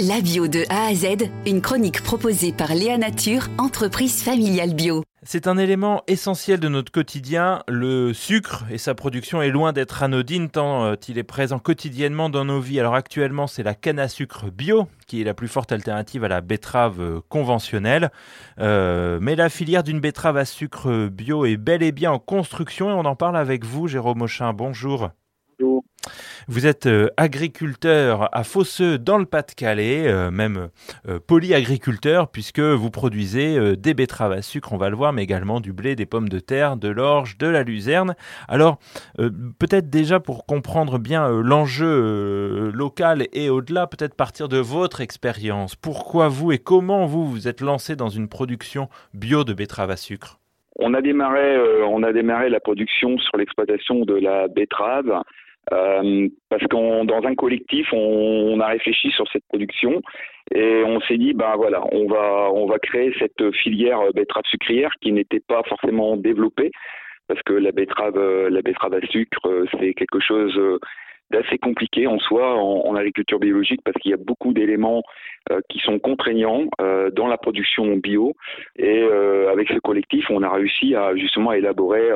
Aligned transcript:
La 0.00 0.20
bio 0.20 0.48
de 0.48 0.64
A 0.70 0.86
à 0.86 0.94
Z, 0.94 1.30
une 1.46 1.60
chronique 1.60 2.02
proposée 2.02 2.52
par 2.52 2.74
Léa 2.74 2.98
Nature, 2.98 3.46
entreprise 3.58 4.24
familiale 4.24 4.74
bio. 4.74 5.04
C'est 5.22 5.46
un 5.46 5.56
élément 5.56 6.02
essentiel 6.08 6.58
de 6.58 6.66
notre 6.66 6.90
quotidien. 6.90 7.62
Le 7.68 8.12
sucre 8.12 8.64
et 8.72 8.78
sa 8.78 8.96
production 8.96 9.40
est 9.40 9.50
loin 9.50 9.72
d'être 9.72 10.02
anodine 10.02 10.48
tant 10.50 10.84
euh, 10.84 10.96
il 11.06 11.16
est 11.16 11.22
présent 11.22 11.60
quotidiennement 11.60 12.28
dans 12.28 12.44
nos 12.44 12.58
vies. 12.58 12.80
Alors 12.80 12.96
actuellement, 12.96 13.46
c'est 13.46 13.62
la 13.62 13.76
canne 13.76 14.00
à 14.00 14.08
sucre 14.08 14.50
bio 14.50 14.88
qui 15.06 15.20
est 15.20 15.24
la 15.24 15.32
plus 15.32 15.46
forte 15.46 15.70
alternative 15.70 16.24
à 16.24 16.28
la 16.28 16.40
betterave 16.40 17.00
euh, 17.00 17.20
conventionnelle. 17.28 18.10
Euh, 18.58 19.20
mais 19.22 19.36
la 19.36 19.48
filière 19.48 19.84
d'une 19.84 20.00
betterave 20.00 20.38
à 20.38 20.44
sucre 20.44 21.06
bio 21.06 21.46
est 21.46 21.56
bel 21.56 21.84
et 21.84 21.92
bien 21.92 22.10
en 22.10 22.18
construction 22.18 22.90
et 22.90 22.94
on 22.94 23.04
en 23.04 23.14
parle 23.14 23.36
avec 23.36 23.64
vous, 23.64 23.86
Jérôme 23.86 24.22
Auchin. 24.22 24.52
Bonjour. 24.54 25.10
Vous 26.46 26.66
êtes 26.66 26.86
euh, 26.86 27.08
agriculteur 27.16 28.28
à 28.32 28.44
Fosseux 28.44 28.98
dans 28.98 29.16
le 29.16 29.24
Pas-de-Calais, 29.24 30.06
euh, 30.06 30.30
même 30.30 30.68
euh, 31.08 31.18
polyagriculteur 31.26 32.28
puisque 32.28 32.60
vous 32.60 32.90
produisez 32.90 33.76
des 33.76 33.94
betteraves 33.94 34.32
à 34.32 34.42
sucre, 34.42 34.72
on 34.72 34.76
va 34.76 34.90
le 34.90 34.96
voir, 34.96 35.12
mais 35.12 35.22
également 35.22 35.60
du 35.60 35.72
blé, 35.72 35.96
des 35.96 36.06
pommes 36.06 36.28
de 36.28 36.38
terre, 36.38 36.76
de 36.76 36.88
l'orge, 36.88 37.38
de 37.38 37.46
la 37.46 37.62
luzerne. 37.62 38.14
Alors 38.48 38.78
peut-être 39.16 39.90
déjà 39.90 40.20
pour 40.20 40.46
comprendre 40.46 40.98
bien 40.98 41.28
l'enjeu 41.28 42.70
local 42.74 43.26
et 43.32 43.48
au-delà, 43.48 43.86
peut-être 43.86 44.14
partir 44.14 44.48
de 44.48 44.58
votre 44.58 45.00
expérience. 45.00 45.76
Pourquoi 45.76 46.28
vous 46.28 46.52
et 46.52 46.58
comment 46.58 47.06
vous 47.06 47.26
vous 47.26 47.48
êtes 47.48 47.60
lancé 47.60 47.96
dans 47.96 48.08
une 48.08 48.28
production 48.28 48.88
bio 49.14 49.44
de 49.44 49.52
betteraves 49.52 49.90
à 49.90 49.96
sucre? 49.96 50.40
On 50.76 50.94
a 50.94 51.00
démarré, 51.00 51.56
on 51.86 52.02
a 52.02 52.12
démarré 52.12 52.50
la 52.50 52.60
production 52.60 53.18
sur 53.18 53.36
l'exploitation 53.36 54.04
de 54.04 54.14
la 54.14 54.48
betterave 54.48 55.22
euh, 55.72 56.28
parce 56.50 56.64
qu'on 56.64 57.04
dans 57.04 57.22
un 57.24 57.34
collectif, 57.34 57.88
on, 57.92 58.60
a 58.60 58.66
réfléchi 58.66 59.10
sur 59.10 59.26
cette 59.32 59.44
production 59.48 60.02
et 60.54 60.82
on 60.84 61.00
s'est 61.02 61.16
dit, 61.16 61.32
ben 61.32 61.56
voilà, 61.56 61.82
on 61.92 62.06
va 62.06 62.50
on 62.52 62.66
va 62.66 62.78
créer 62.78 63.14
cette 63.18 63.50
filière 63.52 64.00
betterave 64.14 64.44
sucrière 64.46 64.90
qui 65.00 65.12
n'était 65.12 65.40
pas 65.40 65.62
forcément 65.68 66.16
développée 66.16 66.70
parce 67.28 67.42
que 67.42 67.54
la 67.54 67.72
betterave 67.72 68.48
la 68.48 68.62
betterave 68.62 68.94
à 68.94 69.06
sucre 69.06 69.64
c'est 69.78 69.94
quelque 69.94 70.20
chose 70.20 70.58
d'assez 71.30 71.56
compliqué 71.56 72.06
en 72.06 72.18
soi 72.18 72.54
en, 72.54 72.94
agriculture 72.94 73.38
biologique 73.38 73.80
parce 73.82 73.96
qu'il 73.96 74.10
y 74.10 74.14
a 74.14 74.18
beaucoup 74.18 74.52
d'éléments 74.52 75.02
euh, 75.50 75.60
qui 75.70 75.78
sont 75.78 75.98
contraignants 75.98 76.66
euh, 76.82 77.10
dans 77.10 77.26
la 77.26 77.38
production 77.38 77.96
bio 77.96 78.34
et 78.76 79.02
avec 79.50 79.68
ce 79.68 79.78
collectif 79.78 80.26
on 80.28 80.42
a 80.42 80.50
réussi 80.50 80.94
à 80.94 81.16
justement 81.16 81.52
élaborer 81.52 82.10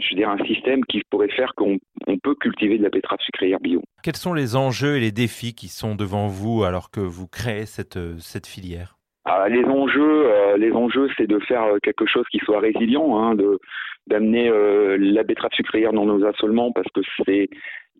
je 0.00 0.10
veux 0.10 0.16
dire, 0.16 0.30
un 0.30 0.44
système 0.44 0.84
qui 0.84 1.02
pourrait 1.10 1.28
faire 1.28 1.54
qu'on 1.54 1.78
peut 2.22 2.34
cultiver 2.34 2.78
de 2.78 2.82
la 2.82 2.90
betterave 2.90 3.20
sucrière 3.20 3.60
bio. 3.60 3.82
Quels 4.02 4.16
sont 4.16 4.34
les 4.34 4.56
enjeux 4.56 4.96
et 4.96 5.00
les 5.00 5.12
défis 5.12 5.54
qui 5.54 5.68
sont 5.68 5.94
devant 5.94 6.26
vous 6.26 6.64
alors 6.64 6.90
que 6.90 7.00
vous 7.00 7.26
créez 7.26 7.66
cette, 7.66 7.98
cette 8.18 8.46
filière? 8.46 8.96
Ah, 9.26 9.48
les 9.48 9.64
enjeux, 9.64 10.26
euh, 10.26 10.56
les 10.58 10.72
enjeux, 10.72 11.08
c'est 11.16 11.26
de 11.26 11.38
faire 11.38 11.64
quelque 11.82 12.04
chose 12.06 12.26
qui 12.30 12.38
soit 12.38 12.60
résilient, 12.60 13.18
hein, 13.18 13.34
de 13.34 13.58
d'amener 14.06 14.50
euh, 14.50 14.98
la 15.00 15.22
betterave 15.22 15.54
sucrière 15.54 15.94
dans 15.94 16.04
nos 16.04 16.26
assolements, 16.26 16.72
parce 16.72 16.90
que 16.92 17.00
c'est 17.24 17.48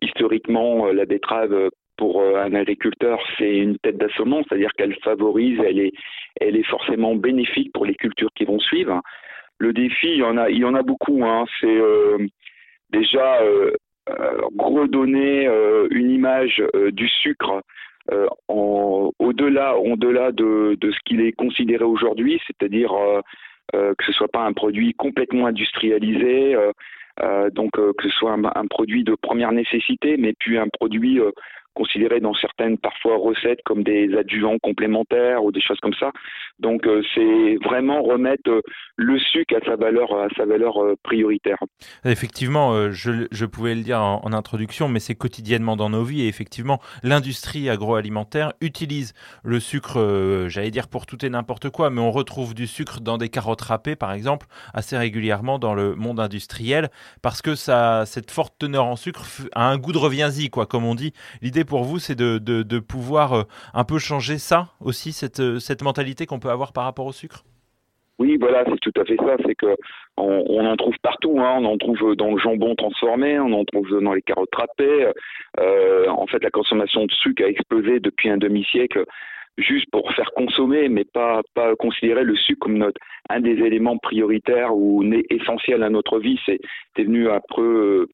historiquement 0.03 0.85
euh, 0.85 0.93
la 0.93 1.05
betterave 1.05 1.69
pour 1.97 2.21
un 2.21 2.53
agriculteur, 2.53 3.19
c'est 3.37 3.57
une 3.57 3.77
tête 3.79 3.97
d'assolement, 3.97 4.43
c'est-à-dire 4.43 4.71
qu'elle 4.77 4.93
favorise, 5.01 5.57
elle 5.65 5.79
est, 5.79 5.93
elle 6.41 6.57
est 6.57 6.67
forcément 6.67 7.15
bénéfique 7.15 7.71
pour 7.73 7.85
les 7.85 7.95
cultures 7.95 8.31
qui 8.35 8.43
vont 8.43 8.59
suivre 8.59 9.01
le 9.59 9.73
défi, 9.73 10.07
il 10.07 10.17
y 10.17 10.23
en 10.23 10.37
a, 10.37 10.49
il 10.49 10.57
y 10.57 10.65
en 10.65 10.75
a 10.75 10.83
beaucoup. 10.83 11.23
Hein. 11.23 11.45
C'est 11.59 11.67
euh, 11.67 12.17
déjà 12.89 13.41
euh, 13.41 13.71
euh, 14.09 14.41
redonner 14.57 15.49
une 15.91 16.11
image 16.11 16.61
du 16.91 17.07
sucre 17.07 17.61
au-delà, 18.47 20.31
de, 20.31 20.77
ce 20.81 20.99
qu'il 21.05 21.21
est 21.21 21.31
considéré 21.31 21.83
aujourd'hui, 21.83 22.39
c'est-à-dire 22.45 22.93
que 23.73 24.05
ce 24.05 24.11
soit 24.11 24.27
pas 24.27 24.45
un 24.45 24.53
produit 24.53 24.93
complètement 24.93 25.47
industrialisé. 25.47 26.55
donc 27.53 27.71
que 27.71 28.03
ce 28.03 28.09
soit 28.09 28.33
un, 28.33 28.67
produit 28.67 29.03
de 29.03 29.15
première 29.15 29.51
nécessité, 29.51 30.17
mais 30.17 30.33
puis 30.37 30.59
un 30.59 30.67
produit 30.67 31.19
considérés 31.75 32.19
dans 32.19 32.33
certaines 32.33 32.77
parfois 32.77 33.17
recettes 33.17 33.59
comme 33.65 33.83
des 33.83 34.15
adjuvants 34.17 34.57
complémentaires 34.57 35.43
ou 35.43 35.51
des 35.51 35.61
choses 35.61 35.79
comme 35.81 35.93
ça. 35.93 36.11
Donc 36.59 36.87
euh, 36.87 37.03
c'est 37.13 37.57
vraiment 37.63 38.01
remettre 38.01 38.49
euh, 38.49 38.61
le 38.95 39.19
sucre 39.19 39.55
à 39.55 39.65
sa 39.65 39.75
valeur 39.75 40.11
à 40.17 40.27
sa 40.35 40.45
valeur 40.45 40.81
euh, 40.81 40.95
prioritaire. 41.03 41.57
Effectivement, 42.05 42.91
je, 42.91 43.27
je, 43.29 43.45
pouvais 43.45 43.75
le 43.75 43.81
dire 43.81 44.01
en, 44.01 44.31
introduction, 44.33 44.87
mais 44.87 44.99
c'est 44.99 45.15
quotidiennement 45.15 45.75
dans 45.75 45.89
nos 45.89 46.03
vies 46.03 46.23
et 46.23 46.27
effectivement 46.27 46.79
l'industrie 47.03 47.69
agroalimentaire 47.69 48.53
utilise 48.61 49.13
le 49.43 49.59
sucre, 49.59 50.47
j'allais 50.47 50.71
dire 50.71 50.87
pour 50.87 51.05
tout 51.05 51.23
et 51.25 51.29
n'importe 51.29 51.69
quoi, 51.69 51.89
mais 51.89 52.01
on 52.01 52.11
retrouve 52.11 52.53
du 52.53 52.67
sucre 52.67 53.01
dans 53.01 53.17
des 53.17 53.29
carottes 53.29 53.61
râpées 53.61 53.95
par 53.95 54.13
exemple 54.13 54.47
assez 54.73 54.97
régulièrement 54.97 55.59
dans 55.59 55.73
le 55.73 55.95
monde 55.95 56.19
industriel 56.19 56.89
parce 57.21 57.41
que 57.41 57.55
ça 57.55 58.05
cette 58.05 58.31
forte 58.31 58.55
teneur 58.57 58.85
en 58.85 58.95
sucre 58.95 59.25
a 59.53 59.67
un 59.67 59.77
goût 59.77 59.91
de 59.91 59.97
reviens-y 59.97 60.49
quoi 60.49 60.65
comme 60.65 60.85
on 60.85 60.95
dit. 60.95 61.13
L'idée 61.41 61.64
pour 61.65 61.83
vous, 61.83 61.99
c'est 61.99 62.15
de, 62.15 62.79
pouvoir 62.79 63.33
euh, 63.33 63.43
un 63.73 63.83
peu 63.83 63.99
changer 63.99 64.37
ça 64.37 64.69
aussi, 64.79 65.11
cette, 65.11 65.39
euh, 65.39 65.59
cette 65.59 65.81
mentalité 65.81 66.25
qu'on 66.25 66.39
peut 66.39 66.49
avoir 66.49 66.73
par 66.73 66.85
rapport 66.85 67.05
au 67.05 67.11
sucre? 67.11 67.43
Oui, 68.17 68.37
voilà, 68.39 68.63
c'est 68.65 68.79
tout 68.79 68.93
à 68.99 69.03
fait 69.03 69.17
ça. 69.17 69.35
C'est 69.45 69.55
que 69.55 69.75
on, 70.17 70.65
en 70.65 70.77
trouve 70.77 70.95
partout. 71.01 71.37
Hein. 71.39 71.57
On 71.59 71.65
en 71.65 71.77
trouve 71.77 72.15
dans 72.15 72.31
le 72.31 72.37
jambon 72.37 72.75
transformé, 72.75 73.39
on 73.39 73.51
en 73.51 73.65
trouve 73.65 74.01
dans 74.01 74.13
les 74.13 74.21
carottes 74.21 74.55
râpées. 74.55 75.07
Euh, 75.59 76.07
en 76.07 76.25
fait, 76.27 76.41
la 76.41 76.49
consommation 76.49 77.05
de 77.05 77.11
sucre 77.11 77.43
a 77.43 77.47
explosé 77.47 77.99
depuis 77.99 78.29
un 78.29 78.37
demi-siècle, 78.37 79.03
juste 79.57 79.89
pour 79.91 80.09
faire 80.13 80.31
consommer, 80.33 80.87
mais 80.87 81.03
pas 81.03 81.41
pas 81.53 81.75
considérer 81.75 82.23
le 82.23 82.37
sucre 82.37 82.59
comme 82.61 82.77
notre 82.77 83.01
un 83.29 83.41
des 83.41 83.57
éléments 83.63 83.97
prioritaires 83.97 84.73
ou 84.73 85.03
essentiels 85.29 85.83
à 85.83 85.89
notre 85.89 86.19
vie. 86.19 86.39
C'est 86.45 86.59
devenu 86.97 87.29
un 87.29 87.41
peu 87.53 88.07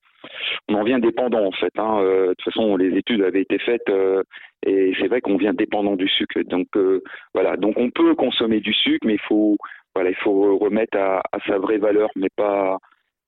on 0.68 0.76
en 0.76 0.84
vient 0.84 1.00
dépendant 1.00 1.46
en 1.46 1.52
fait. 1.52 1.74
Hein. 1.78 2.00
Euh, 2.02 2.30
de 2.30 2.34
toute 2.34 2.54
façon, 2.54 2.76
les 2.78 2.98
études 2.98 3.22
avaient 3.22 3.42
été 3.42 3.58
faites 3.60 3.90
euh, 3.90 4.24
et 4.66 4.94
c'est 5.00 5.08
vrai 5.08 5.22
qu'on 5.22 5.38
vient 5.38 5.54
dépendant 5.54 5.96
du 5.96 6.08
sucre. 6.08 6.40
Donc 6.42 6.68
euh, 6.76 7.02
voilà, 7.34 7.58
donc 7.58 7.78
on 7.78 7.90
peut 7.90 8.16
consommer 8.16 8.60
du 8.60 8.74
sucre, 8.74 9.06
mais 9.06 9.16
il 9.16 9.22
faut 9.28 9.58
voilà, 9.96 10.10
il 10.10 10.16
faut 10.18 10.58
remettre 10.58 10.98
à, 10.98 11.22
sa 11.48 11.58
vraie 11.58 11.78
valeur, 11.78 12.10
mais 12.16 12.30
pas 12.36 12.78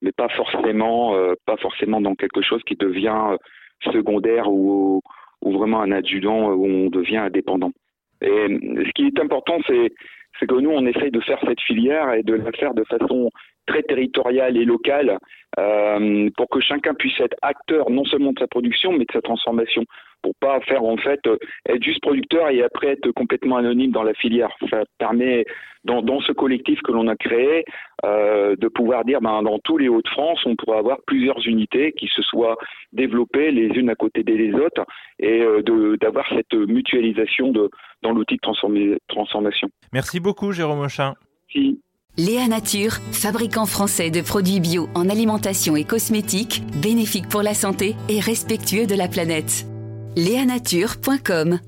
mais 0.01 0.11
pas 0.11 0.29
forcément 0.29 1.15
pas 1.45 1.57
forcément 1.57 2.01
dans 2.01 2.15
quelque 2.15 2.41
chose 2.41 2.61
qui 2.65 2.75
devient 2.75 3.37
secondaire 3.91 4.49
ou, 4.49 5.01
ou 5.41 5.51
vraiment 5.57 5.81
un 5.81 5.91
adjudant 5.91 6.51
où 6.51 6.65
on 6.65 6.89
devient 6.89 7.17
indépendant. 7.17 7.71
Et 8.21 8.47
ce 8.47 8.91
qui 8.93 9.07
est 9.07 9.19
important, 9.19 9.59
c'est 9.67 9.91
c'est 10.39 10.47
que 10.47 10.55
nous, 10.55 10.71
on 10.71 10.85
essaye 10.85 11.11
de 11.11 11.19
faire 11.21 11.39
cette 11.45 11.61
filière 11.61 12.13
et 12.13 12.23
de 12.23 12.33
la 12.33 12.51
faire 12.51 12.73
de 12.73 12.83
façon 12.83 13.29
très 13.65 13.83
territoriale 13.83 14.57
et 14.57 14.65
locale 14.65 15.17
euh, 15.59 16.29
pour 16.35 16.49
que 16.49 16.59
chacun 16.59 16.93
puisse 16.93 17.19
être 17.19 17.37
acteur 17.41 17.89
non 17.89 18.03
seulement 18.05 18.33
de 18.33 18.39
sa 18.39 18.47
production 18.47 18.91
mais 18.91 19.05
de 19.05 19.11
sa 19.13 19.21
transformation 19.21 19.85
pour 20.23 20.33
pas 20.39 20.59
faire 20.61 20.83
en 20.83 20.97
fait 20.97 21.19
euh, 21.27 21.37
être 21.69 21.83
juste 21.83 22.01
producteur 22.01 22.49
et 22.49 22.63
après 22.63 22.87
être 22.87 23.11
complètement 23.11 23.57
anonyme 23.57 23.91
dans 23.91 24.03
la 24.03 24.13
filière. 24.15 24.49
Ça 24.69 24.83
permet 24.97 25.45
dans, 25.83 26.01
dans 26.01 26.21
ce 26.21 26.31
collectif 26.31 26.81
que 26.81 26.91
l'on 26.91 27.07
a 27.07 27.15
créé 27.15 27.65
euh, 28.05 28.55
de 28.55 28.67
pouvoir 28.69 29.05
dire 29.05 29.21
ben, 29.21 29.43
dans 29.43 29.59
tous 29.59 29.77
les 29.77 29.89
Hauts-de-France 29.89 30.39
on 30.45 30.55
pourrait 30.55 30.79
avoir 30.79 30.97
plusieurs 31.05 31.45
unités 31.45 31.91
qui 31.91 32.07
se 32.07 32.21
soient 32.23 32.57
développées 32.93 33.51
les 33.51 33.67
unes 33.67 33.89
à 33.89 33.95
côté 33.95 34.23
des 34.23 34.53
autres 34.53 34.85
et 35.19 35.41
euh, 35.41 35.97
d'avoir 35.97 36.25
cette 36.29 36.53
mutualisation 36.53 37.51
de, 37.51 37.69
dans 38.01 38.11
l'outil 38.11 38.35
de 38.35 38.99
transformation. 39.07 39.69
Merci 39.91 40.19
beaucoup 40.19 40.51
Jérôme 40.51 40.79
Auchin. 40.79 41.13
Léa 42.15 42.47
Nature, 42.47 42.93
fabricant 43.11 43.65
français 43.65 44.11
de 44.11 44.21
produits 44.21 44.59
bio 44.59 44.87
en 44.93 45.09
alimentation 45.09 45.75
et 45.75 45.83
cosmétiques, 45.83 46.61
bénéfiques 46.79 47.27
pour 47.27 47.41
la 47.41 47.55
santé 47.55 47.95
et 48.07 48.19
respectueux 48.19 48.85
de 48.85 48.95
la 48.95 49.07
planète. 49.07 49.65
Léanature.com 50.15 51.59